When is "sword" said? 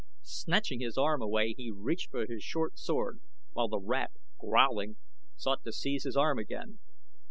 2.79-3.19